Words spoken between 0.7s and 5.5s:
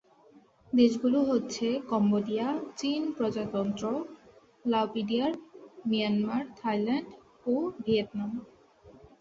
দেশগুলো হচ্ছে কম্বোডিয়া, চীন প্রজাতন্ত্র, লাওপিডিআর,